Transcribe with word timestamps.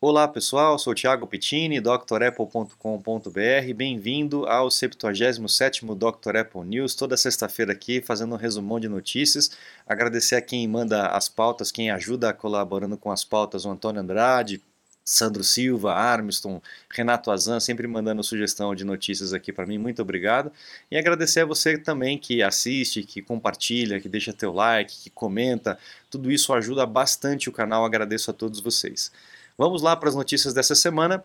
Olá 0.00 0.28
pessoal, 0.28 0.78
sou 0.78 0.94
Thiago 0.94 1.26
Pittini, 1.26 1.80
drapple.com.br. 1.80 3.74
Bem-vindo 3.74 4.46
ao 4.46 4.68
77º 4.68 5.92
Dr. 5.92 6.36
Apple 6.36 6.60
News, 6.60 6.94
toda 6.94 7.16
sexta-feira 7.16 7.72
aqui 7.72 8.00
fazendo 8.00 8.32
um 8.32 8.38
resumão 8.38 8.78
de 8.78 8.88
notícias. 8.88 9.50
Agradecer 9.84 10.36
a 10.36 10.40
quem 10.40 10.68
manda 10.68 11.08
as 11.08 11.28
pautas, 11.28 11.72
quem 11.72 11.90
ajuda 11.90 12.32
colaborando 12.32 12.96
com 12.96 13.10
as 13.10 13.24
pautas, 13.24 13.64
o 13.64 13.70
Antônio 13.70 14.00
Andrade, 14.00 14.62
Sandro 15.04 15.42
Silva, 15.42 15.92
Armstrong, 15.94 16.62
Renato 16.88 17.32
Azan, 17.32 17.58
sempre 17.58 17.88
mandando 17.88 18.22
sugestão 18.22 18.76
de 18.76 18.84
notícias 18.84 19.32
aqui 19.32 19.52
para 19.52 19.66
mim, 19.66 19.78
muito 19.78 20.00
obrigado. 20.00 20.52
E 20.88 20.96
agradecer 20.96 21.40
a 21.40 21.44
você 21.44 21.76
também 21.76 22.16
que 22.16 22.40
assiste, 22.40 23.02
que 23.02 23.20
compartilha, 23.20 24.00
que 24.00 24.08
deixa 24.08 24.32
teu 24.32 24.52
like, 24.52 24.96
que 25.02 25.10
comenta, 25.10 25.76
tudo 26.08 26.30
isso 26.30 26.52
ajuda 26.52 26.86
bastante 26.86 27.48
o 27.48 27.52
canal, 27.52 27.84
agradeço 27.84 28.30
a 28.30 28.34
todos 28.34 28.60
vocês. 28.60 29.10
Vamos 29.58 29.82
lá 29.82 29.96
para 29.96 30.08
as 30.08 30.14
notícias 30.14 30.54
dessa 30.54 30.76
semana. 30.76 31.24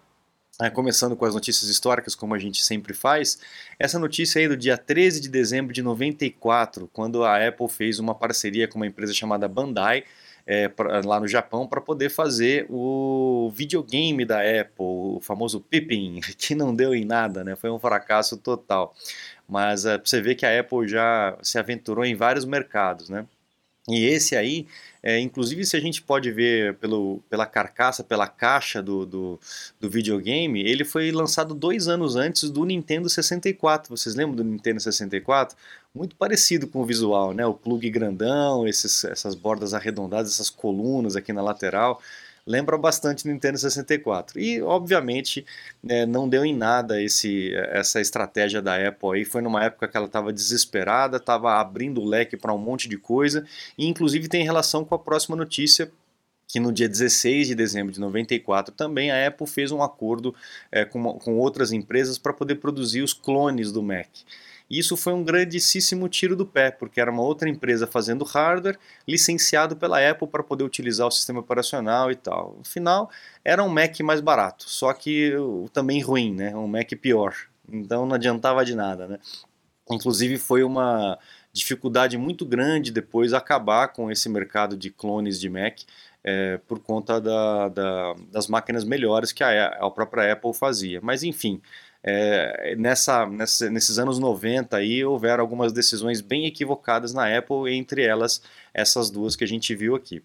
É, 0.59 0.67
começando 0.67 1.15
com 1.15 1.23
as 1.23 1.35
notícias 1.35 1.69
históricas, 1.69 2.15
como 2.15 2.33
a 2.33 2.39
gente 2.39 2.63
sempre 2.63 2.93
faz, 2.93 3.39
essa 3.77 3.99
notícia 3.99 4.39
aí 4.39 4.47
do 4.47 4.57
dia 4.57 4.75
13 4.75 5.19
de 5.19 5.29
dezembro 5.29 5.71
de 5.71 5.81
94, 5.81 6.89
quando 6.91 7.23
a 7.23 7.47
Apple 7.47 7.67
fez 7.67 7.99
uma 7.99 8.13
parceria 8.13 8.67
com 8.67 8.77
uma 8.77 8.87
empresa 8.87 9.13
chamada 9.13 9.47
Bandai, 9.47 10.03
é, 10.47 10.67
pra, 10.67 11.01
lá 11.05 11.19
no 11.19 11.27
Japão, 11.27 11.67
para 11.67 11.79
poder 11.79 12.09
fazer 12.09 12.65
o 12.69 13.51
videogame 13.53 14.25
da 14.25 14.39
Apple, 14.39 14.73
o 14.79 15.19
famoso 15.21 15.59
Pippin, 15.61 16.19
que 16.37 16.55
não 16.55 16.73
deu 16.73 16.93
em 16.93 17.05
nada, 17.05 17.43
né? 17.43 17.55
foi 17.55 17.69
um 17.69 17.79
fracasso 17.79 18.37
total. 18.37 18.95
Mas 19.47 19.85
é, 19.85 19.97
você 19.97 20.21
vê 20.21 20.33
que 20.33 20.45
a 20.45 20.59
Apple 20.59 20.87
já 20.87 21.37
se 21.41 21.59
aventurou 21.59 22.03
em 22.03 22.15
vários 22.15 22.45
mercados, 22.45 23.09
né? 23.09 23.27
E 23.87 24.05
esse 24.05 24.33
aí, 24.35 24.65
é, 25.01 25.19
inclusive 25.19 25.65
se 25.65 25.75
a 25.75 25.79
gente 25.79 26.01
pode 26.01 26.31
ver 26.31 26.75
pelo, 26.75 27.21
pela 27.29 27.45
carcaça, 27.45 28.01
pela 28.01 28.27
caixa 28.27 28.81
do, 28.81 29.05
do, 29.05 29.39
do, 29.77 29.89
videogame, 29.89 30.61
ele 30.61 30.85
foi 30.85 31.11
lançado 31.11 31.53
dois 31.53 31.89
anos 31.89 32.15
antes 32.15 32.49
do 32.49 32.63
Nintendo 32.63 33.09
64. 33.09 33.89
Vocês 33.89 34.15
lembram 34.15 34.37
do 34.37 34.43
Nintendo 34.43 34.79
64? 34.79 35.57
Muito 35.93 36.15
parecido 36.15 36.65
com 36.65 36.79
o 36.79 36.85
visual, 36.85 37.33
né? 37.33 37.45
O 37.45 37.53
plug 37.53 37.89
grandão, 37.89 38.65
esses, 38.65 39.03
essas 39.03 39.35
bordas 39.35 39.73
arredondadas, 39.73 40.31
essas 40.31 40.49
colunas 40.49 41.17
aqui 41.17 41.33
na 41.33 41.41
lateral 41.41 42.01
lembra 42.45 42.77
bastante 42.77 43.27
Nintendo 43.27 43.57
64. 43.57 44.39
E, 44.39 44.61
obviamente, 44.61 45.45
é, 45.87 46.05
não 46.05 46.27
deu 46.27 46.45
em 46.45 46.55
nada 46.55 47.01
esse, 47.01 47.53
essa 47.55 48.01
estratégia 48.01 48.61
da 48.61 48.75
Apple 48.75 49.09
aí. 49.13 49.25
Foi 49.25 49.41
numa 49.41 49.63
época 49.63 49.87
que 49.87 49.97
ela 49.97 50.05
estava 50.05 50.31
desesperada, 50.31 51.17
estava 51.17 51.59
abrindo 51.59 52.01
o 52.01 52.05
leque 52.05 52.37
para 52.37 52.53
um 52.53 52.57
monte 52.57 52.87
de 52.87 52.97
coisa, 52.97 53.45
e 53.77 53.87
inclusive 53.87 54.27
tem 54.27 54.43
relação 54.43 54.83
com 54.85 54.95
a 54.95 54.99
próxima 54.99 55.35
notícia 55.35 55.91
que 56.47 56.59
no 56.59 56.71
dia 56.71 56.87
16 56.87 57.47
de 57.47 57.55
dezembro 57.55 57.91
de 57.91 57.99
94 57.99 58.75
também 58.75 59.09
a 59.09 59.27
Apple 59.27 59.47
fez 59.47 59.71
um 59.71 59.81
acordo 59.81 60.35
é, 60.71 60.85
com, 60.85 61.01
com 61.17 61.37
outras 61.37 61.71
empresas 61.71 62.19
para 62.19 62.31
poder 62.31 62.55
produzir 62.55 63.01
os 63.01 63.11
clones 63.11 63.71
do 63.71 63.81
Mac. 63.81 64.07
E 64.73 64.79
isso 64.79 64.97
foi 64.97 65.13
um 65.13 65.23
grandíssimo 65.23 66.09
tiro 66.09 66.35
do 66.35 66.47
pé, 66.47 66.71
porque 66.71 66.99
era 66.99 67.11
uma 67.11 67.21
outra 67.21 67.47
empresa 67.47 67.85
fazendo 67.85 68.25
hardware, 68.25 68.79
licenciado 69.07 69.75
pela 69.75 69.99
Apple 70.09 70.27
para 70.27 70.41
poder 70.41 70.63
utilizar 70.63 71.05
o 71.05 71.11
sistema 71.11 71.41
operacional 71.41 72.09
e 72.09 72.15
tal. 72.15 72.55
No 72.57 72.65
final, 72.65 73.07
era 73.45 73.63
um 73.63 73.69
Mac 73.69 73.99
mais 73.99 74.19
barato, 74.19 74.67
só 74.67 74.91
que 74.91 75.31
também 75.71 76.01
ruim, 76.01 76.33
né? 76.33 76.55
um 76.55 76.67
Mac 76.67 76.89
pior. 76.99 77.35
Então 77.71 78.07
não 78.07 78.15
adiantava 78.15 78.65
de 78.65 78.73
nada. 78.73 79.07
Né? 79.07 79.19
Inclusive 79.91 80.39
foi 80.39 80.63
uma 80.63 81.19
dificuldade 81.51 82.17
muito 82.17 82.43
grande 82.43 82.91
depois 82.91 83.31
acabar 83.31 83.89
com 83.89 84.09
esse 84.09 84.27
mercado 84.27 84.75
de 84.75 84.89
clones 84.89 85.39
de 85.39 85.51
Mac, 85.51 85.81
é, 86.23 86.57
por 86.67 86.79
conta 86.79 87.21
da, 87.21 87.69
da, 87.69 88.15
das 88.31 88.47
máquinas 88.47 88.83
melhores 88.83 89.31
que 89.31 89.43
a, 89.43 89.67
a 89.67 89.91
própria 89.91 90.33
Apple 90.33 90.51
fazia. 90.51 90.99
Mas 90.99 91.21
enfim, 91.21 91.61
é, 92.03 92.75
nessa, 92.75 93.25
nessa, 93.25 93.69
nesses 93.69 93.97
anos 93.97 94.19
90 94.19 94.75
aí 94.75 95.05
houveram 95.05 95.41
algumas 95.41 95.71
decisões 95.71 96.19
bem 96.19 96.45
equivocadas 96.45 97.13
na 97.13 97.37
Apple, 97.37 97.73
entre 97.73 98.03
elas 98.03 98.41
essas 98.73 99.09
duas 99.09 99.35
que 99.35 99.43
a 99.43 99.47
gente 99.47 99.73
viu 99.73 99.95
aqui. 99.95 100.21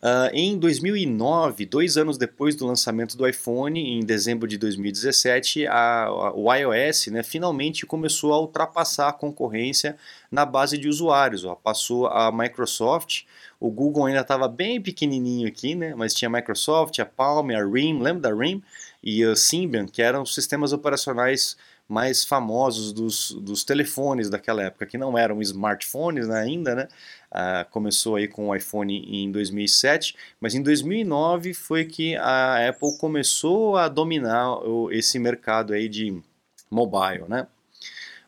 Uh, 0.00 0.30
em 0.32 0.56
2009, 0.56 1.66
dois 1.66 1.96
anos 1.96 2.16
depois 2.16 2.54
do 2.54 2.64
lançamento 2.64 3.16
do 3.16 3.26
iPhone, 3.26 3.80
em 3.80 3.98
dezembro 3.98 4.46
de 4.46 4.56
2017, 4.56 5.66
a, 5.66 6.04
a, 6.04 6.32
o 6.32 6.54
iOS 6.54 7.08
né, 7.08 7.24
finalmente 7.24 7.84
começou 7.84 8.32
a 8.32 8.38
ultrapassar 8.38 9.08
a 9.08 9.12
concorrência 9.12 9.96
na 10.30 10.46
base 10.46 10.78
de 10.78 10.88
usuários. 10.88 11.44
Ó, 11.44 11.56
passou 11.56 12.06
a 12.06 12.30
Microsoft, 12.30 13.24
o 13.58 13.68
Google 13.72 14.06
ainda 14.06 14.20
estava 14.20 14.46
bem 14.46 14.80
pequenininho 14.80 15.48
aqui, 15.48 15.74
né, 15.74 15.92
mas 15.96 16.14
tinha 16.14 16.28
a 16.28 16.32
Microsoft, 16.32 16.96
a 17.00 17.04
Palm, 17.04 17.50
a 17.50 17.64
RIM, 17.64 18.00
lembra 18.00 18.30
da 18.30 18.34
RIM? 18.36 18.62
E 19.02 19.24
a 19.24 19.36
Symbian, 19.36 19.86
que 19.86 20.02
eram 20.02 20.22
os 20.22 20.34
sistemas 20.34 20.72
operacionais 20.72 21.56
mais 21.88 22.22
famosos 22.22 22.92
dos, 22.92 23.32
dos 23.32 23.64
telefones 23.64 24.28
daquela 24.28 24.62
época, 24.62 24.84
que 24.84 24.98
não 24.98 25.16
eram 25.16 25.40
smartphones 25.40 26.28
né, 26.28 26.38
ainda, 26.38 26.74
né? 26.74 26.88
Uh, 27.32 27.70
começou 27.70 28.16
aí 28.16 28.28
com 28.28 28.48
o 28.48 28.54
iPhone 28.54 28.94
em 28.94 29.32
2007, 29.32 30.14
mas 30.38 30.54
em 30.54 30.62
2009 30.62 31.54
foi 31.54 31.86
que 31.86 32.14
a 32.16 32.68
Apple 32.68 32.96
começou 32.98 33.76
a 33.76 33.88
dominar 33.88 34.58
o, 34.58 34.90
esse 34.92 35.18
mercado 35.18 35.72
aí 35.72 35.88
de 35.88 36.22
mobile, 36.70 37.24
né? 37.26 37.46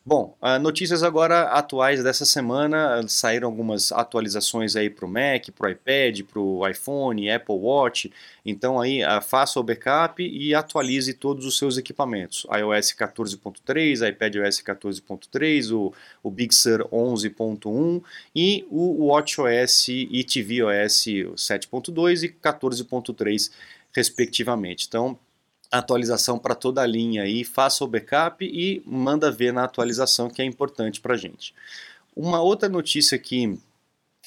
Bom, 0.03 0.35
uh, 0.41 0.57
notícias 0.57 1.03
agora 1.03 1.43
atuais 1.51 2.03
dessa 2.03 2.25
semana, 2.25 3.07
saíram 3.07 3.47
algumas 3.47 3.91
atualizações 3.91 4.75
aí 4.75 4.89
para 4.89 5.05
o 5.05 5.07
Mac, 5.07 5.51
para 5.55 5.67
o 5.67 5.71
iPad, 5.71 6.21
para 6.23 6.39
o 6.39 6.67
iPhone, 6.67 7.29
Apple 7.29 7.53
Watch, 7.53 8.11
então 8.43 8.81
aí 8.81 9.03
uh, 9.03 9.21
faça 9.21 9.59
o 9.59 9.63
backup 9.63 10.23
e 10.23 10.55
atualize 10.55 11.13
todos 11.13 11.45
os 11.45 11.55
seus 11.55 11.77
equipamentos, 11.77 12.47
iOS 12.49 12.93
14.3, 12.93 14.09
iPadOS 14.09 14.61
14.3, 14.63 15.71
o, 15.71 15.93
o 16.23 16.31
Big 16.31 16.55
Sur 16.55 16.89
11.1 16.89 18.01
e 18.35 18.65
o 18.71 19.05
WatchOS 19.05 19.87
e 19.87 20.23
tvOS 20.23 21.05
7.2 21.35 22.23
e 22.23 22.29
14.3 22.29 23.51
respectivamente. 23.93 24.87
Então, 24.87 25.19
atualização 25.79 26.37
para 26.37 26.53
toda 26.53 26.81
a 26.81 26.87
linha 26.87 27.23
aí, 27.23 27.43
faça 27.43 27.83
o 27.83 27.87
backup 27.87 28.43
e 28.45 28.83
manda 28.85 29.31
ver 29.31 29.53
na 29.53 29.63
atualização 29.63 30.29
que 30.29 30.41
é 30.41 30.45
importante 30.45 30.99
para 30.99 31.13
a 31.13 31.17
gente. 31.17 31.53
Uma 32.15 32.41
outra 32.41 32.67
notícia 32.67 33.17
que 33.17 33.57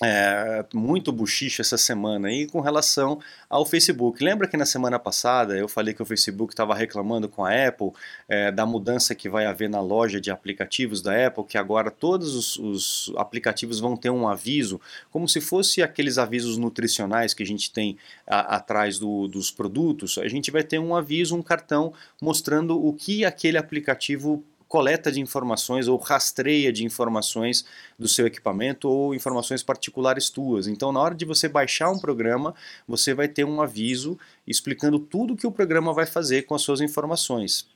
é, 0.03 0.65
muito 0.75 1.12
buchicho 1.12 1.62
essa 1.62 1.78
semana 1.78 2.27
aí 2.28 2.47
com 2.47 2.60
relação 2.60 3.21
ao 3.49 3.65
Facebook. 3.65 4.22
Lembra 4.25 4.49
que 4.49 4.56
na 4.56 4.66
semana 4.66 4.99
passada 4.99 5.56
eu 5.56 5.69
falei 5.69 5.94
que 5.94 6.03
o 6.03 6.05
Facebook 6.05 6.53
estava 6.53 6.75
reclamando 6.75 7.28
com 7.28 7.44
a 7.44 7.69
Apple 7.69 7.93
é, 8.28 8.50
da 8.50 8.66
mudança 8.66 9.15
que 9.15 9.28
vai 9.28 9.47
haver 9.47 9.71
na 9.71 9.81
loja 9.81 10.21
de 10.21 10.32
aplicativos 10.32 11.00
da 11.00 11.27
Apple, 11.27 11.44
que 11.44 11.56
agora 11.56 11.93
todos 11.93 12.34
os, 12.34 12.56
os, 12.56 13.12
aplicativos 13.16 13.78
vão 13.78 13.97
ter 13.97 14.10
um 14.10 14.27
aviso, 14.27 14.81
como 15.12 15.28
se 15.28 15.41
fosse 15.41 15.81
aqueles 15.81 16.19
avisos 16.19 16.56
nutricionais 16.56 17.32
que 17.32 17.44
a 17.44 17.47
gente 17.47 17.72
tem 17.72 17.97
a, 18.26 18.56
atrás 18.56 18.99
do, 18.99 19.28
dos 19.28 19.50
produtos, 19.50 20.19
a 20.19 20.26
gente 20.26 20.50
vai 20.50 20.65
ter 20.65 20.78
um 20.81 20.97
aviso, 20.97 21.37
um 21.37 21.43
cartão 21.43 21.93
mostrando 22.21 22.84
o 22.84 22.93
que 22.93 23.25
aquele 23.25 23.59
aplicativo 23.59 24.44
coleta 24.75 25.12
de 25.12 25.21
informações 25.21 25.87
ou 25.87 25.97
rastreia 25.97 26.73
de 26.73 26.85
informações 26.85 27.65
do 27.97 28.09
seu 28.09 28.27
equipamento 28.27 28.89
ou 28.89 29.15
informações 29.15 29.62
particulares 29.62 30.29
tuas. 30.29 30.67
Então, 30.67 30.91
na 30.91 30.99
hora 30.99 31.15
de 31.15 31.25
você 31.25 31.49
baixar 31.49 31.93
um 31.93 31.99
programa, 32.01 32.53
você 32.85 33.15
vai 33.15 33.29
ter 33.29 33.45
um 33.45 33.62
aviso 33.62 34.19
explicando 34.45 34.99
tudo 34.99 35.37
que 35.37 35.47
o 35.47 35.53
programa 35.53 35.93
vai 35.93 36.07
fazer 36.07 36.43
com 36.43 36.57
as 36.57 36.62
suas 36.62 36.81
informações. 36.81 37.69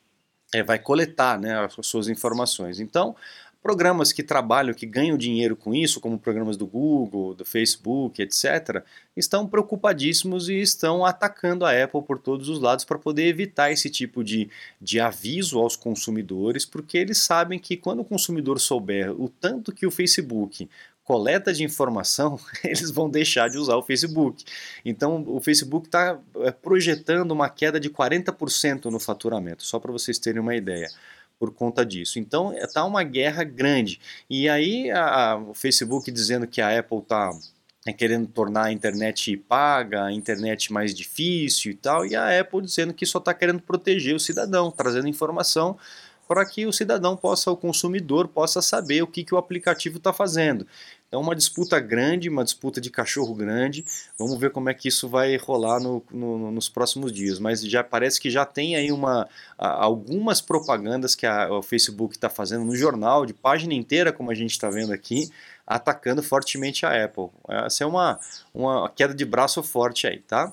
É, 0.52 0.60
vai 0.60 0.76
coletar 0.76 1.38
né, 1.38 1.56
as 1.64 1.86
suas 1.86 2.08
informações. 2.08 2.80
Então, 2.80 3.14
Programas 3.68 4.12
que 4.12 4.22
trabalham, 4.22 4.72
que 4.72 4.86
ganham 4.86 5.14
dinheiro 5.18 5.54
com 5.54 5.74
isso, 5.74 6.00
como 6.00 6.18
programas 6.18 6.56
do 6.56 6.66
Google, 6.66 7.34
do 7.34 7.44
Facebook, 7.44 8.22
etc., 8.22 8.82
estão 9.14 9.46
preocupadíssimos 9.46 10.48
e 10.48 10.54
estão 10.54 11.04
atacando 11.04 11.66
a 11.66 11.84
Apple 11.84 12.00
por 12.00 12.18
todos 12.18 12.48
os 12.48 12.60
lados 12.60 12.86
para 12.86 12.98
poder 12.98 13.26
evitar 13.26 13.70
esse 13.70 13.90
tipo 13.90 14.24
de, 14.24 14.48
de 14.80 14.98
aviso 14.98 15.58
aos 15.58 15.76
consumidores, 15.76 16.64
porque 16.64 16.96
eles 16.96 17.18
sabem 17.18 17.58
que 17.58 17.76
quando 17.76 18.00
o 18.00 18.06
consumidor 18.06 18.58
souber 18.58 19.10
o 19.10 19.28
tanto 19.28 19.70
que 19.70 19.86
o 19.86 19.90
Facebook 19.90 20.66
coleta 21.04 21.52
de 21.52 21.62
informação, 21.62 22.40
eles 22.64 22.90
vão 22.90 23.10
deixar 23.10 23.50
de 23.50 23.58
usar 23.58 23.76
o 23.76 23.82
Facebook. 23.82 24.46
Então, 24.82 25.22
o 25.28 25.42
Facebook 25.42 25.88
está 25.88 26.18
é, 26.36 26.50
projetando 26.50 27.32
uma 27.32 27.50
queda 27.50 27.78
de 27.78 27.90
40% 27.90 28.86
no 28.86 28.98
faturamento, 28.98 29.62
só 29.62 29.78
para 29.78 29.92
vocês 29.92 30.18
terem 30.18 30.40
uma 30.40 30.56
ideia 30.56 30.88
por 31.38 31.52
conta 31.52 31.84
disso. 31.84 32.18
Então 32.18 32.52
está 32.52 32.84
uma 32.84 33.02
guerra 33.02 33.44
grande. 33.44 34.00
E 34.28 34.48
aí 34.48 34.90
a, 34.90 35.32
a, 35.32 35.36
o 35.36 35.54
Facebook 35.54 36.10
dizendo 36.10 36.46
que 36.46 36.60
a 36.60 36.78
Apple 36.78 36.98
está 36.98 37.30
é, 37.86 37.92
querendo 37.92 38.26
tornar 38.26 38.66
a 38.66 38.72
internet 38.72 39.36
paga, 39.36 40.04
a 40.04 40.12
internet 40.12 40.72
mais 40.72 40.94
difícil 40.94 41.72
e 41.72 41.74
tal, 41.74 42.04
e 42.04 42.16
a 42.16 42.40
Apple 42.40 42.62
dizendo 42.62 42.92
que 42.92 43.06
só 43.06 43.18
está 43.18 43.32
querendo 43.32 43.62
proteger 43.62 44.14
o 44.14 44.20
cidadão, 44.20 44.70
trazendo 44.70 45.08
informação 45.08 45.78
para 46.28 46.44
que 46.44 46.66
o 46.66 46.72
cidadão 46.72 47.16
possa, 47.16 47.50
o 47.50 47.56
consumidor 47.56 48.28
possa 48.28 48.60
saber 48.60 49.02
o 49.02 49.06
que, 49.06 49.24
que 49.24 49.34
o 49.34 49.38
aplicativo 49.38 49.96
está 49.96 50.12
fazendo. 50.12 50.66
Então, 51.08 51.22
uma 51.22 51.34
disputa 51.34 51.80
grande, 51.80 52.28
uma 52.28 52.44
disputa 52.44 52.82
de 52.82 52.90
cachorro 52.90 53.34
grande. 53.34 53.84
Vamos 54.18 54.38
ver 54.38 54.50
como 54.50 54.68
é 54.68 54.74
que 54.74 54.88
isso 54.88 55.08
vai 55.08 55.36
rolar 55.36 55.80
no, 55.80 56.04
no, 56.10 56.50
nos 56.52 56.68
próximos 56.68 57.10
dias. 57.10 57.38
Mas 57.38 57.62
já 57.62 57.82
parece 57.82 58.20
que 58.20 58.30
já 58.30 58.44
tem 58.44 58.76
aí 58.76 58.92
uma, 58.92 59.26
algumas 59.56 60.42
propagandas 60.42 61.14
que 61.14 61.24
a, 61.24 61.50
o 61.50 61.62
Facebook 61.62 62.14
está 62.14 62.28
fazendo 62.28 62.64
no 62.64 62.76
jornal, 62.76 63.24
de 63.24 63.32
página 63.32 63.72
inteira, 63.72 64.12
como 64.12 64.30
a 64.30 64.34
gente 64.34 64.50
está 64.50 64.68
vendo 64.68 64.92
aqui, 64.92 65.30
atacando 65.66 66.22
fortemente 66.22 66.84
a 66.84 67.04
Apple. 67.04 67.30
Essa 67.48 67.84
é 67.84 67.86
uma, 67.86 68.20
uma 68.52 68.90
queda 68.90 69.14
de 69.14 69.24
braço 69.24 69.62
forte 69.62 70.06
aí, 70.06 70.18
tá? 70.18 70.52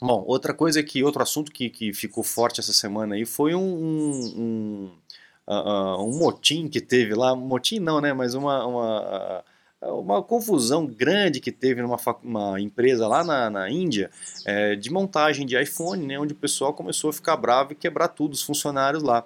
Bom, 0.00 0.24
outra 0.26 0.52
coisa 0.54 0.82
que, 0.82 1.04
outro 1.04 1.22
assunto 1.22 1.52
que, 1.52 1.70
que 1.70 1.92
ficou 1.92 2.24
forte 2.24 2.60
essa 2.60 2.72
semana 2.72 3.14
aí 3.14 3.24
foi 3.24 3.54
um, 3.54 3.60
um, 3.60 4.10
um, 4.36 5.52
uh, 5.52 6.02
um 6.02 6.18
motim 6.18 6.68
que 6.68 6.80
teve 6.80 7.14
lá, 7.14 7.34
motim 7.34 7.80
não, 7.80 8.00
né, 8.00 8.12
mas 8.12 8.34
uma, 8.34 8.64
uma, 8.64 9.44
uma 9.82 10.22
confusão 10.22 10.86
grande 10.86 11.40
que 11.40 11.52
teve 11.52 11.80
numa 11.80 11.98
uma 12.22 12.60
empresa 12.60 13.06
lá 13.06 13.22
na, 13.22 13.48
na 13.48 13.70
Índia 13.70 14.10
é, 14.44 14.74
de 14.74 14.90
montagem 14.90 15.46
de 15.46 15.60
iPhone, 15.60 16.06
né, 16.06 16.18
onde 16.18 16.32
o 16.32 16.36
pessoal 16.36 16.74
começou 16.74 17.10
a 17.10 17.12
ficar 17.12 17.36
bravo 17.36 17.72
e 17.72 17.76
quebrar 17.76 18.08
tudo, 18.08 18.32
os 18.32 18.42
funcionários 18.42 19.02
lá. 19.02 19.24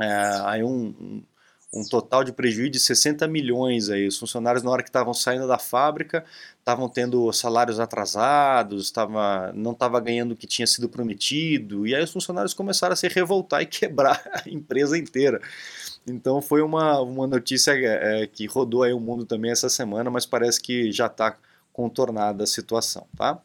É, 0.00 0.40
aí 0.44 0.64
um, 0.64 1.22
um 1.72 1.82
total 1.84 2.22
de 2.22 2.32
prejuízo 2.32 2.70
de 2.70 2.80
60 2.80 3.26
milhões 3.26 3.88
aí. 3.88 4.06
Os 4.06 4.18
funcionários, 4.18 4.62
na 4.62 4.70
hora 4.70 4.82
que 4.82 4.90
estavam 4.90 5.14
saindo 5.14 5.48
da 5.48 5.58
fábrica, 5.58 6.24
estavam 6.58 6.88
tendo 6.88 7.32
salários 7.32 7.80
atrasados, 7.80 8.90
tava, 8.90 9.52
não 9.54 9.72
estava 9.72 9.98
ganhando 9.98 10.32
o 10.32 10.36
que 10.36 10.46
tinha 10.46 10.66
sido 10.66 10.88
prometido, 10.88 11.86
e 11.86 11.94
aí 11.94 12.04
os 12.04 12.12
funcionários 12.12 12.52
começaram 12.52 12.92
a 12.92 12.96
se 12.96 13.08
revoltar 13.08 13.62
e 13.62 13.66
quebrar 13.66 14.22
a 14.32 14.48
empresa 14.48 14.98
inteira. 14.98 15.40
Então 16.06 16.42
foi 16.42 16.62
uma, 16.62 17.00
uma 17.00 17.26
notícia 17.26 17.72
é, 17.72 18.26
que 18.26 18.46
rodou 18.46 18.82
aí 18.82 18.92
o 18.92 19.00
mundo 19.00 19.24
também 19.24 19.50
essa 19.50 19.68
semana, 19.68 20.10
mas 20.10 20.26
parece 20.26 20.60
que 20.60 20.90
já 20.90 21.06
está 21.06 21.36
contornada 21.72 22.44
a 22.44 22.46
situação, 22.46 23.06
tá? 23.16 23.40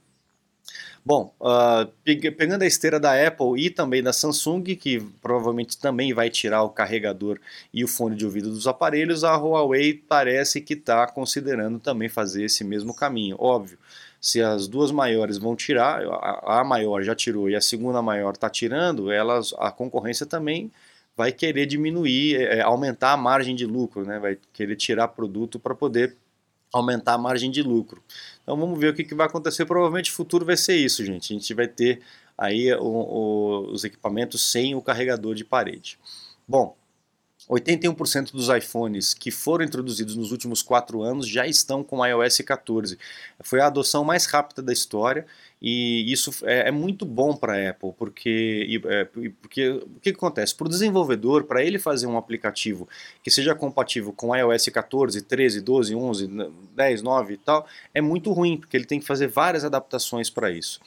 Bom, 1.05 1.33
uh, 1.39 1.89
pegando 2.03 2.63
a 2.63 2.67
esteira 2.67 2.99
da 2.99 3.13
Apple 3.25 3.57
e 3.57 3.69
também 3.69 4.03
da 4.03 4.11
Samsung, 4.11 4.61
que 4.75 4.99
provavelmente 5.21 5.77
também 5.77 6.13
vai 6.13 6.29
tirar 6.29 6.63
o 6.63 6.69
carregador 6.69 7.39
e 7.73 7.81
o 7.81 7.87
fone 7.87 8.13
de 8.13 8.25
ouvido 8.25 8.49
dos 8.49 8.67
aparelhos, 8.67 9.23
a 9.23 9.33
Huawei 9.37 9.93
parece 9.93 10.59
que 10.59 10.73
está 10.73 11.07
considerando 11.07 11.79
também 11.79 12.09
fazer 12.09 12.43
esse 12.43 12.61
mesmo 12.65 12.93
caminho. 12.93 13.37
Óbvio, 13.39 13.77
se 14.19 14.41
as 14.41 14.67
duas 14.67 14.91
maiores 14.91 15.37
vão 15.37 15.55
tirar, 15.55 16.03
a, 16.03 16.59
a 16.59 16.63
maior 16.65 17.01
já 17.03 17.15
tirou 17.15 17.49
e 17.49 17.55
a 17.55 17.61
segunda 17.61 18.01
maior 18.01 18.33
está 18.33 18.49
tirando, 18.49 19.09
elas, 19.09 19.53
a 19.59 19.71
concorrência 19.71 20.25
também 20.25 20.69
vai 21.17 21.31
querer 21.31 21.65
diminuir, 21.65 22.35
é, 22.35 22.59
é, 22.59 22.61
aumentar 22.61 23.13
a 23.13 23.17
margem 23.17 23.55
de 23.55 23.65
lucro, 23.65 24.05
né? 24.05 24.19
vai 24.19 24.37
querer 24.53 24.75
tirar 24.75 25.07
produto 25.07 25.59
para 25.59 25.73
poder 25.73 26.15
aumentar 26.71 27.13
a 27.13 27.17
margem 27.17 27.49
de 27.49 27.63
lucro. 27.63 28.03
Então 28.43 28.55
vamos 28.55 28.79
ver 28.79 28.93
o 28.93 28.93
que, 28.93 29.03
que 29.03 29.15
vai 29.15 29.25
acontecer. 29.25 29.65
Provavelmente 29.65 30.11
o 30.11 30.13
futuro 30.13 30.45
vai 30.45 30.55
ser 30.55 30.75
isso, 30.75 31.03
gente. 31.03 31.33
A 31.33 31.35
gente 31.35 31.53
vai 31.55 31.67
ter 31.67 32.01
aí 32.37 32.71
o, 32.73 32.83
o, 32.83 33.71
os 33.71 33.83
equipamentos 33.83 34.51
sem 34.51 34.75
o 34.75 34.81
carregador 34.81 35.33
de 35.33 35.43
parede. 35.43 35.97
Bom, 36.47 36.77
81% 37.49 38.31
dos 38.31 38.49
iPhones 38.49 39.13
que 39.13 39.31
foram 39.31 39.63
introduzidos 39.65 40.15
nos 40.15 40.31
últimos 40.31 40.61
quatro 40.61 41.01
anos 41.01 41.27
já 41.27 41.47
estão 41.47 41.83
com 41.83 42.05
iOS 42.05 42.39
14. 42.39 42.99
Foi 43.41 43.61
a 43.61 43.67
adoção 43.67 44.03
mais 44.03 44.25
rápida 44.25 44.61
da 44.61 44.73
história 44.73 45.25
e 45.61 46.11
isso 46.11 46.31
é, 46.43 46.69
é 46.69 46.71
muito 46.71 47.05
bom 47.05 47.35
para 47.35 47.53
a 47.53 47.69
Apple, 47.71 47.91
porque, 47.97 48.79
é, 48.85 49.05
porque 49.41 49.69
o 49.69 49.99
que 49.99 50.09
acontece? 50.09 50.55
Para 50.55 50.67
o 50.67 50.69
desenvolvedor, 50.69 51.45
para 51.45 51.63
ele 51.63 51.79
fazer 51.79 52.05
um 52.05 52.17
aplicativo 52.17 52.87
que 53.23 53.31
seja 53.31 53.55
compatível 53.55 54.13
com 54.13 54.35
iOS 54.35 54.67
14, 54.67 55.21
13, 55.23 55.61
12, 55.61 55.95
11, 55.95 56.29
10, 56.75 57.01
9 57.01 57.33
e 57.33 57.37
tal, 57.37 57.67
é 57.93 58.01
muito 58.01 58.31
ruim, 58.31 58.57
porque 58.57 58.77
ele 58.77 58.85
tem 58.85 58.99
que 58.99 59.05
fazer 59.05 59.27
várias 59.27 59.65
adaptações 59.65 60.29
para 60.29 60.51
isso. 60.51 60.79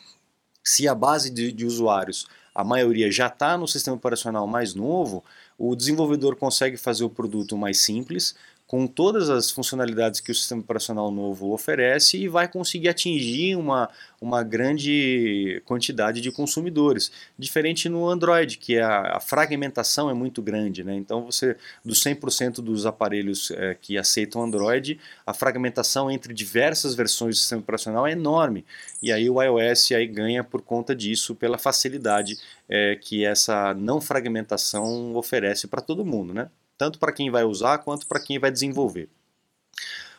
Se 0.62 0.86
a 0.86 0.94
base 0.94 1.30
de, 1.30 1.50
de 1.50 1.66
usuários, 1.66 2.28
a 2.54 2.62
maioria 2.62 3.10
já 3.10 3.26
está 3.26 3.56
no 3.58 3.66
sistema 3.66 3.96
operacional 3.96 4.46
mais 4.46 4.74
novo, 4.74 5.24
o 5.58 5.74
desenvolvedor 5.74 6.36
consegue 6.36 6.76
fazer 6.76 7.04
o 7.04 7.10
produto 7.10 7.56
mais 7.56 7.80
simples, 7.80 8.36
com 8.70 8.86
todas 8.86 9.28
as 9.28 9.50
funcionalidades 9.50 10.20
que 10.20 10.30
o 10.30 10.34
sistema 10.34 10.60
operacional 10.60 11.10
novo 11.10 11.52
oferece 11.52 12.16
e 12.16 12.28
vai 12.28 12.46
conseguir 12.46 12.88
atingir 12.88 13.56
uma, 13.56 13.90
uma 14.20 14.44
grande 14.44 15.60
quantidade 15.64 16.20
de 16.20 16.30
consumidores. 16.30 17.10
Diferente 17.36 17.88
no 17.88 18.08
Android, 18.08 18.58
que 18.58 18.78
a, 18.78 19.16
a 19.16 19.20
fragmentação 19.20 20.08
é 20.08 20.14
muito 20.14 20.40
grande. 20.40 20.84
Né? 20.84 20.94
Então, 20.94 21.24
você 21.24 21.56
dos 21.84 22.00
100% 22.00 22.62
dos 22.62 22.86
aparelhos 22.86 23.50
é, 23.50 23.74
que 23.74 23.98
aceitam 23.98 24.40
Android, 24.40 25.00
a 25.26 25.34
fragmentação 25.34 26.08
entre 26.08 26.32
diversas 26.32 26.94
versões 26.94 27.34
do 27.34 27.38
sistema 27.40 27.62
operacional 27.62 28.06
é 28.06 28.12
enorme. 28.12 28.64
E 29.02 29.10
aí 29.10 29.28
o 29.28 29.42
iOS 29.42 29.90
aí 29.90 30.06
ganha 30.06 30.44
por 30.44 30.62
conta 30.62 30.94
disso, 30.94 31.34
pela 31.34 31.58
facilidade 31.58 32.38
é, 32.68 32.94
que 32.94 33.24
essa 33.24 33.74
não 33.74 34.00
fragmentação 34.00 35.16
oferece 35.16 35.66
para 35.66 35.80
todo 35.80 36.04
mundo. 36.04 36.32
Né? 36.32 36.48
Tanto 36.80 36.98
para 36.98 37.12
quem 37.12 37.30
vai 37.30 37.44
usar 37.44 37.76
quanto 37.76 38.06
para 38.06 38.18
quem 38.18 38.38
vai 38.38 38.50
desenvolver. 38.50 39.06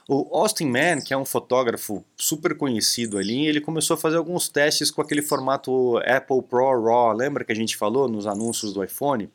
O 0.08 0.38
Austin 0.38 0.66
Mann, 0.66 1.02
que 1.02 1.12
é 1.12 1.18
um 1.18 1.26
fotógrafo 1.26 2.06
super 2.16 2.56
conhecido 2.56 3.18
ali, 3.18 3.48
ele 3.48 3.60
começou 3.60 3.96
a 3.96 3.98
fazer 3.98 4.18
alguns 4.18 4.48
testes 4.48 4.92
com 4.92 5.02
aquele 5.02 5.24
formato 5.24 5.98
Apple 6.06 6.44
Pro 6.44 6.84
RAW. 6.84 7.14
Lembra 7.14 7.44
que 7.44 7.52
a 7.52 7.56
gente 7.56 7.76
falou 7.76 8.08
nos 8.08 8.28
anúncios 8.28 8.74
do 8.74 8.84
iPhone, 8.84 9.28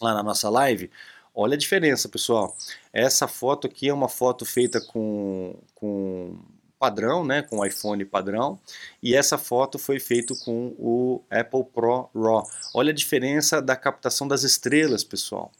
lá 0.00 0.14
na 0.14 0.22
nossa 0.22 0.48
live? 0.48 0.88
Olha 1.34 1.54
a 1.54 1.58
diferença, 1.58 2.08
pessoal. 2.08 2.56
Essa 2.92 3.26
foto 3.26 3.66
aqui 3.66 3.88
é 3.88 3.92
uma 3.92 4.08
foto 4.08 4.44
feita 4.44 4.80
com, 4.80 5.56
com 5.74 6.38
padrão, 6.78 7.24
né, 7.24 7.42
com 7.42 7.58
o 7.58 7.66
iPhone 7.66 8.04
padrão, 8.04 8.60
e 9.02 9.16
essa 9.16 9.36
foto 9.36 9.76
foi 9.76 9.98
feita 9.98 10.36
com 10.44 10.72
o 10.78 11.20
Apple 11.28 11.64
Pro 11.64 12.08
RAW. 12.14 12.48
Olha 12.72 12.92
a 12.92 12.94
diferença 12.94 13.60
da 13.60 13.74
captação 13.74 14.28
das 14.28 14.44
estrelas, 14.44 15.02
pessoal. 15.02 15.50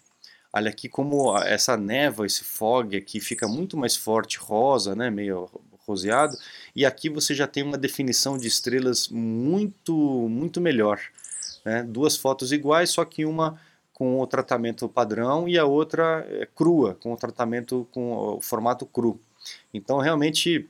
Olha 0.52 0.70
aqui 0.70 0.88
como 0.88 1.36
essa 1.38 1.76
névoa, 1.76 2.26
esse 2.26 2.42
fog 2.42 2.96
aqui 2.96 3.20
fica 3.20 3.46
muito 3.46 3.76
mais 3.76 3.94
forte, 3.94 4.38
rosa, 4.38 4.96
né, 4.96 5.08
meio 5.08 5.48
roseado, 5.86 6.36
e 6.74 6.84
aqui 6.84 7.08
você 7.08 7.34
já 7.34 7.46
tem 7.46 7.62
uma 7.62 7.78
definição 7.78 8.36
de 8.36 8.48
estrelas 8.48 9.08
muito, 9.08 9.94
muito 10.28 10.60
melhor. 10.60 11.00
Né? 11.64 11.82
Duas 11.82 12.16
fotos 12.16 12.52
iguais, 12.52 12.90
só 12.90 13.04
que 13.04 13.24
uma 13.24 13.60
com 13.92 14.18
o 14.18 14.26
tratamento 14.26 14.88
padrão 14.88 15.46
e 15.46 15.58
a 15.58 15.64
outra 15.66 16.26
é 16.30 16.46
crua, 16.46 16.94
com 16.94 17.12
o 17.12 17.16
tratamento 17.16 17.86
com 17.92 18.36
o 18.36 18.40
formato 18.40 18.86
cru. 18.86 19.20
Então 19.74 19.98
realmente 19.98 20.66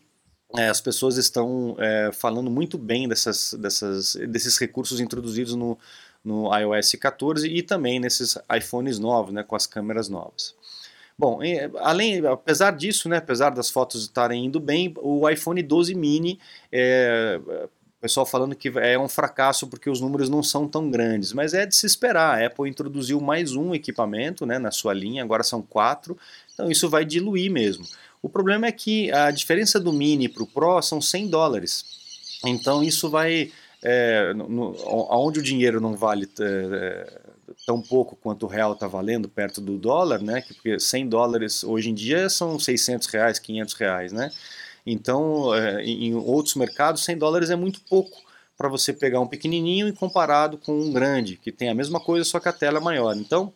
é, 0.57 0.69
as 0.69 0.81
pessoas 0.81 1.17
estão 1.17 1.77
é, 1.79 2.11
falando 2.13 2.51
muito 2.51 2.77
bem 2.77 3.09
dessas, 3.09 3.55
dessas, 3.55 4.17
desses 4.29 4.59
recursos 4.59 4.99
introduzidos 4.99 5.55
no, 5.55 5.79
no 6.25 6.55
iOS 6.57 6.93
14 7.01 7.49
e 7.49 7.63
também 7.63 7.99
nesses 7.99 8.39
iPhones 8.55 8.99
novos, 8.99 9.33
né, 9.33 9.43
com 9.43 9.57
as 9.57 9.67
câmeras 9.67 10.09
novas. 10.09 10.55
Bom, 11.19 11.41
além, 11.81 12.25
apesar 12.27 12.71
disso, 12.71 13.09
né, 13.09 13.19
apesar 13.19 13.51
das 13.51 13.69
fotos 13.69 14.03
estarem 14.03 14.47
indo 14.47 14.59
bem, 14.59 14.95
o 14.99 15.29
iPhone 15.29 15.63
12 15.63 15.95
mini, 15.95 16.41
é, 16.73 17.39
o 17.45 18.01
pessoal 18.01 18.25
falando 18.25 18.57
que 18.57 18.73
é 18.79 18.99
um 18.99 19.07
fracasso 19.07 19.67
porque 19.67 19.91
os 19.91 20.01
números 20.01 20.31
não 20.31 20.43
são 20.43 20.67
tão 20.67 20.91
grandes, 20.91 21.35
mas 21.35 21.53
é 21.53 21.67
de 21.67 21.77
se 21.77 21.85
esperar. 21.85 22.41
A 22.41 22.47
Apple 22.47 22.71
introduziu 22.71 23.21
mais 23.21 23.55
um 23.55 23.75
equipamento 23.75 24.47
né, 24.47 24.59
na 24.59 24.71
sua 24.71 24.95
linha, 24.95 25.23
agora 25.23 25.43
são 25.43 25.61
quatro, 25.61 26.17
então 26.55 26.71
isso 26.71 26.89
vai 26.89 27.05
diluir 27.05 27.53
mesmo. 27.53 27.85
O 28.23 28.29
problema 28.29 28.67
é 28.67 28.73
que 28.73 29.13
a 29.13 29.31
diferença 29.31 29.79
do 29.79 29.93
mini 29.93 30.27
para 30.27 30.43
o 30.43 30.47
Pro 30.47 30.81
são 30.81 31.03
100 31.03 31.29
dólares, 31.29 31.85
então 32.47 32.83
isso 32.83 33.11
vai 33.11 33.53
é, 33.83 34.33
no, 34.35 34.75
onde 35.11 35.41
o 35.41 35.43
dinheiro 35.43 35.81
não 35.81 35.95
vale 35.95 36.29
é, 36.41 37.21
tão 37.67 37.81
pouco 37.81 38.17
quanto 38.17 38.47
o 38.47 38.49
real 38.49 38.73
está 38.73 38.87
valendo 38.87 39.29
perto 39.29 39.61
do 39.61 39.79
dólar, 39.79 40.23
né? 40.23 40.43
Porque 40.43 40.79
100 40.79 41.09
dólares 41.09 41.65
hoje 41.65 41.91
em 41.91 41.95
dia 41.95 42.29
são 42.29 42.59
600 42.59 43.09
reais, 43.09 43.39
500 43.39 43.75
reais, 43.75 44.13
né? 44.13 44.31
Então, 44.87 45.55
é, 45.55 45.83
em 45.85 46.15
outros 46.15 46.55
mercados, 46.55 47.05
100 47.05 47.19
dólares 47.19 47.51
é 47.51 47.57
muito 47.57 47.81
pouco 47.83 48.23
para 48.57 48.69
você 48.69 48.93
pegar 48.93 49.21
um 49.21 49.27
pequenininho 49.27 49.89
e 49.89 49.93
comparado 49.93 50.59
com 50.59 50.79
um 50.79 50.93
grande, 50.93 51.37
que 51.37 51.51
tem 51.51 51.69
a 51.69 51.75
mesma 51.75 51.99
coisa, 51.99 52.25
só 52.25 52.39
que 52.39 52.49
a 52.49 52.53
tela 52.53 52.79
é 52.79 52.81
maior. 52.81 53.17
Então, 53.17 53.53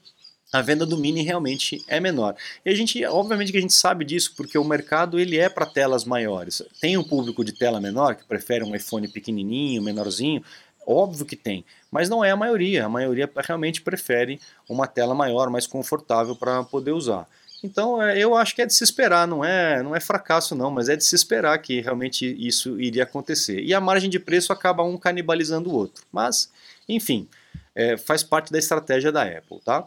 a 0.54 0.62
venda 0.62 0.86
do 0.86 0.96
Mini 0.96 1.20
realmente 1.22 1.84
é 1.88 1.98
menor. 1.98 2.36
E 2.64 2.70
a 2.70 2.74
gente, 2.76 3.04
obviamente 3.06 3.50
que 3.50 3.58
a 3.58 3.60
gente 3.60 3.72
sabe 3.72 4.04
disso, 4.04 4.34
porque 4.36 4.56
o 4.56 4.62
mercado 4.62 5.18
ele 5.18 5.36
é 5.36 5.48
para 5.48 5.66
telas 5.66 6.04
maiores. 6.04 6.62
Tem 6.80 6.96
um 6.96 7.02
público 7.02 7.44
de 7.44 7.50
tela 7.50 7.80
menor 7.80 8.14
que 8.14 8.24
prefere 8.24 8.62
um 8.62 8.72
iPhone 8.72 9.08
pequenininho, 9.08 9.82
menorzinho, 9.82 10.44
óbvio 10.86 11.26
que 11.26 11.34
tem, 11.34 11.64
mas 11.90 12.08
não 12.08 12.24
é 12.24 12.30
a 12.30 12.36
maioria. 12.36 12.86
A 12.86 12.88
maioria 12.88 13.28
realmente 13.36 13.82
prefere 13.82 14.40
uma 14.68 14.86
tela 14.86 15.12
maior, 15.12 15.50
mais 15.50 15.66
confortável 15.66 16.36
para 16.36 16.62
poder 16.62 16.92
usar. 16.92 17.26
Então 17.60 18.00
é, 18.00 18.16
eu 18.16 18.36
acho 18.36 18.54
que 18.54 18.62
é 18.62 18.66
de 18.66 18.74
se 18.74 18.84
esperar, 18.84 19.26
não 19.26 19.44
é, 19.44 19.82
não 19.82 19.96
é 19.96 19.98
fracasso 19.98 20.54
não, 20.54 20.70
mas 20.70 20.88
é 20.88 20.94
de 20.94 21.02
se 21.02 21.16
esperar 21.16 21.58
que 21.58 21.80
realmente 21.80 22.24
isso 22.38 22.80
iria 22.80 23.02
acontecer. 23.02 23.60
E 23.60 23.74
a 23.74 23.80
margem 23.80 24.08
de 24.08 24.20
preço 24.20 24.52
acaba 24.52 24.84
um 24.84 24.96
canibalizando 24.96 25.68
o 25.68 25.74
outro. 25.74 26.04
Mas, 26.12 26.48
enfim, 26.88 27.26
é, 27.74 27.96
faz 27.96 28.22
parte 28.22 28.52
da 28.52 28.58
estratégia 28.60 29.10
da 29.10 29.24
Apple, 29.24 29.58
tá? 29.64 29.84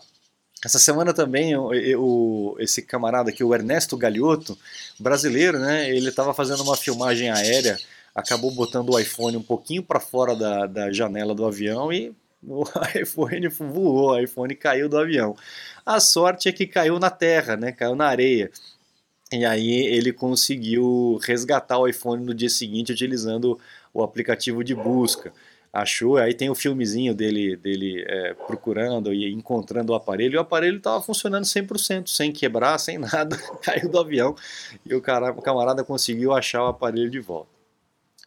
Essa 0.67 0.79
semana 0.79 1.13
também 1.13 1.55
o, 1.55 2.57
esse 2.59 2.81
camarada 2.81 3.29
aqui, 3.29 3.41
o 3.41 3.55
Ernesto 3.55 3.95
Galiotto, 3.95 4.57
brasileiro, 4.99 5.57
né? 5.57 5.89
Ele 5.89 6.09
estava 6.09 6.33
fazendo 6.33 6.61
uma 6.61 6.75
filmagem 6.75 7.29
aérea, 7.29 7.77
acabou 8.13 8.51
botando 8.51 8.89
o 8.89 8.99
iPhone 8.99 9.37
um 9.37 9.41
pouquinho 9.41 9.81
para 9.81 10.01
fora 10.01 10.35
da, 10.35 10.65
da 10.65 10.91
janela 10.91 11.33
do 11.33 11.45
avião 11.45 11.89
e 11.89 12.13
o 12.45 12.65
iPhone 13.01 13.47
voou, 13.47 14.09
o 14.09 14.19
iPhone 14.19 14.53
caiu 14.55 14.89
do 14.89 14.97
avião. 14.97 15.37
A 15.85 16.01
sorte 16.01 16.49
é 16.49 16.51
que 16.51 16.67
caiu 16.67 16.99
na 16.99 17.09
terra, 17.09 17.55
né? 17.55 17.71
Caiu 17.71 17.95
na 17.95 18.07
areia. 18.07 18.51
E 19.31 19.45
aí 19.45 19.71
ele 19.71 20.11
conseguiu 20.11 21.17
resgatar 21.23 21.77
o 21.77 21.87
iPhone 21.87 22.25
no 22.25 22.33
dia 22.33 22.49
seguinte 22.49 22.91
utilizando 22.91 23.57
o 23.93 24.03
aplicativo 24.03 24.65
de 24.65 24.75
busca 24.75 25.31
achou, 25.71 26.17
aí 26.17 26.33
tem 26.33 26.49
o 26.49 26.55
filmezinho 26.55 27.13
dele, 27.13 27.55
dele 27.55 28.03
é, 28.07 28.33
procurando 28.33 29.13
e 29.13 29.31
encontrando 29.31 29.93
o 29.93 29.95
aparelho, 29.95 30.35
e 30.35 30.37
o 30.37 30.41
aparelho 30.41 30.77
estava 30.77 31.01
funcionando 31.01 31.43
100%, 31.43 32.07
sem 32.07 32.31
quebrar, 32.31 32.77
sem 32.77 32.97
nada, 32.99 33.37
caiu 33.61 33.89
do 33.89 33.99
avião, 33.99 34.35
e 34.85 34.93
o, 34.95 35.01
cara, 35.01 35.31
o 35.31 35.41
camarada 35.41 35.83
conseguiu 35.83 36.33
achar 36.33 36.63
o 36.63 36.67
aparelho 36.67 37.09
de 37.09 37.19
volta. 37.19 37.57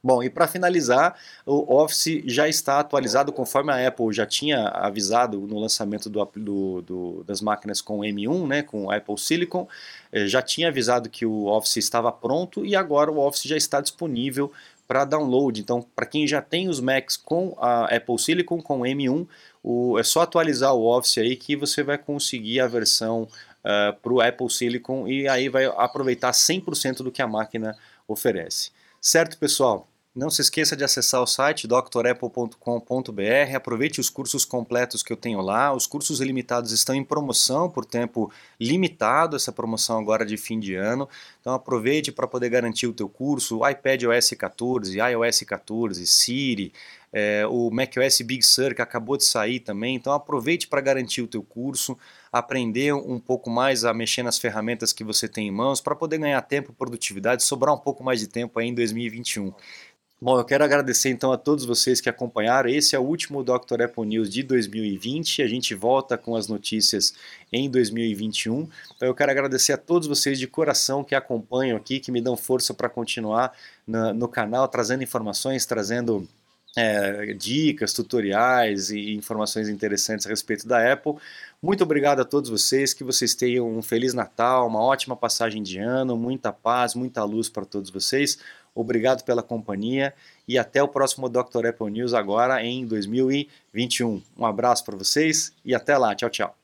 Bom, 0.03 0.23
e 0.23 0.31
para 0.31 0.49
finalizar, 0.49 1.15
o 1.45 1.75
Office 1.75 2.23
já 2.25 2.49
está 2.49 2.81
atualizado 2.81 3.31
conforme 3.33 3.71
a 3.71 3.87
Apple 3.87 4.11
já 4.15 4.25
tinha 4.25 4.69
avisado 4.69 5.39
no 5.41 5.59
lançamento 5.59 6.09
do, 6.09 6.25
do, 6.35 6.83
do, 6.83 7.25
das 7.25 7.43
máquinas 7.43 7.83
com 7.83 7.99
M1, 7.99 8.47
né, 8.47 8.63
com 8.63 8.91
Apple 8.91 9.19
Silicon, 9.19 9.69
eh, 10.11 10.27
já 10.27 10.41
tinha 10.41 10.69
avisado 10.69 11.11
que 11.11 11.27
o 11.27 11.45
Office 11.45 11.77
estava 11.77 12.11
pronto 12.11 12.65
e 12.65 12.75
agora 12.75 13.13
o 13.13 13.19
Office 13.19 13.43
já 13.43 13.59
está 13.59 13.79
disponível 13.83 14.51
para 14.91 15.05
download. 15.05 15.61
Então, 15.61 15.87
para 15.95 16.05
quem 16.05 16.27
já 16.27 16.43
tem 16.43 16.69
os 16.69 16.81
Macs 16.81 17.17
com 17.17 17.57
a 17.61 17.85
Apple 17.95 18.19
Silicon, 18.19 18.61
com 18.61 18.81
M1, 18.81 19.25
o, 19.63 19.97
é 19.97 20.03
só 20.03 20.23
atualizar 20.23 20.75
o 20.75 20.85
Office 20.85 21.19
aí 21.19 21.37
que 21.37 21.55
você 21.55 21.85
vai 21.85 21.97
conseguir 21.97 22.59
a 22.59 22.67
versão 22.67 23.23
uh, 23.23 23.29
ah, 23.63 23.97
para 24.03 24.13
o 24.13 24.21
Apple 24.21 24.51
Silicon 24.51 25.07
e 25.07 25.29
aí 25.29 25.49
vai 25.49 25.67
aproveitar 25.67 26.33
100% 26.33 27.05
do 27.05 27.13
que 27.13 27.23
a 27.23 27.29
máquina 27.29 27.79
oferece. 28.09 28.73
Certo, 29.01 29.39
pessoal? 29.39 29.87
Não 30.13 30.29
se 30.29 30.43
esqueça 30.43 30.77
de 30.77 30.83
acessar 30.83 31.23
o 31.23 31.27
site 31.27 31.69
drapple.com.br, 31.69 33.55
aproveite 33.55 34.01
os 34.01 34.11
cursos 34.11 34.45
completos 34.45 35.05
que 35.05 35.13
eu 35.13 35.17
tenho 35.17 35.41
lá. 35.41 35.73
Os 35.73 35.87
cursos 35.87 36.21
ilimitados 36.21 36.73
estão 36.73 36.97
em 36.97 37.05
promoção 37.05 37.71
por 37.71 37.85
tempo 37.85 38.29
limitado, 38.59 39.37
essa 39.37 39.53
promoção 39.53 40.01
agora 40.01 40.27
de 40.27 40.37
fim 40.37 40.59
de 40.59 40.75
ano. 40.75 41.09
Então 41.41 41.55
aproveite 41.55 42.11
para 42.11 42.27
poder 42.27 42.49
garantir 42.49 42.89
o 42.89 42.93
teu 42.93 43.09
curso, 43.09 43.61
iPad 43.65 44.03
OS 44.03 44.31
14, 44.31 44.99
iOS 44.99 45.43
14, 45.43 46.05
Siri, 46.05 46.73
é, 47.13 47.47
o 47.47 47.71
macOS 47.71 48.21
Big 48.21 48.43
Sur 48.43 48.75
que 48.75 48.83
acabou 48.83 49.17
de 49.17 49.25
sair 49.25 49.61
também. 49.61 49.95
Então 49.95 50.13
aproveite 50.13 50.67
para 50.67 50.81
garantir 50.81 51.23
o 51.23 51.29
teu 51.29 51.43
curso, 51.45 51.97
aprender 52.33 52.93
um 52.95 53.21
pouco 53.21 53.49
mais 53.49 53.85
a 53.85 53.95
mexer 53.95 54.25
nas 54.25 54.39
ferramentas 54.39 54.93
que 54.93 55.05
você 55.05 55.29
tem 55.29 55.49
em 55.49 55.51
mãos 55.53 55.81
para 55.81 55.95
poder 55.95 56.19
ganhar 56.19 56.43
tempo, 56.43 56.73
produtividade, 56.73 57.45
sobrar 57.45 57.75
um 57.75 57.79
pouco 57.79 58.03
mais 58.03 58.19
de 58.19 58.27
tempo 58.27 58.59
aí 58.59 58.67
em 58.67 58.75
2021. 58.75 59.53
Bom, 60.23 60.39
eu 60.39 60.45
quero 60.45 60.63
agradecer 60.63 61.09
então 61.09 61.33
a 61.33 61.39
todos 61.39 61.65
vocês 61.65 61.99
que 61.99 62.09
acompanharam. 62.09 62.69
Esse 62.69 62.95
é 62.95 62.99
o 62.99 63.03
último 63.03 63.43
Dr. 63.43 63.81
Apple 63.85 64.05
News 64.05 64.29
de 64.29 64.43
2020. 64.43 65.41
A 65.41 65.47
gente 65.47 65.75
volta 65.75 66.19
com 66.19 66.37
as 66.37 66.47
notícias 66.47 67.15
em 67.51 67.71
2021. 67.71 68.69
Então 68.95 69.09
eu 69.09 69.15
quero 69.15 69.31
agradecer 69.31 69.73
a 69.73 69.79
todos 69.79 70.07
vocês 70.07 70.39
de 70.39 70.47
coração 70.47 71.03
que 71.03 71.15
acompanham 71.15 71.75
aqui, 71.75 71.99
que 71.99 72.13
me 72.13 72.21
dão 72.21 72.37
força 72.37 72.75
para 72.75 72.91
continuar 72.91 73.57
na, 73.87 74.13
no 74.13 74.29
canal, 74.29 74.69
trazendo 74.69 75.03
informações, 75.03 75.65
trazendo 75.65 76.29
é, 76.77 77.33
dicas, 77.33 77.95
tutoriais 77.95 78.91
e 78.91 79.15
informações 79.15 79.71
interessantes 79.71 80.27
a 80.27 80.29
respeito 80.29 80.69
da 80.69 80.93
Apple. 80.93 81.15
Muito 81.63 81.83
obrigado 81.83 82.21
a 82.21 82.27
todos 82.27 82.51
vocês, 82.51 82.93
que 82.93 83.03
vocês 83.03 83.35
tenham 83.35 83.67
um 83.71 83.81
Feliz 83.81 84.13
Natal, 84.13 84.67
uma 84.67 84.83
ótima 84.83 85.17
passagem 85.17 85.63
de 85.63 85.79
ano, 85.79 86.15
muita 86.15 86.53
paz, 86.53 86.95
muita 86.95 87.25
luz 87.25 87.49
para 87.49 87.65
todos 87.65 87.89
vocês. 87.89 88.39
Obrigado 88.75 89.25
pela 89.25 89.43
companhia 89.43 90.15
e 90.47 90.59
até 90.59 90.83
o 90.83 90.89
próximo 90.89 91.29
Dr. 91.29 91.67
Apple 91.69 91.91
News 91.91 92.15
agora 92.15 92.63
em 92.65 92.87
2021. 92.87 94.23
Um 94.39 94.47
abraço 94.47 94.85
para 94.85 94.97
vocês 94.97 95.53
e 95.65 95.75
até 95.75 95.97
lá. 95.97 96.15
Tchau, 96.15 96.31
tchau. 96.31 96.60